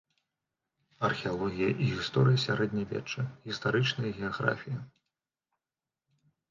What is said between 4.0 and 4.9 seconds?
геаграфія.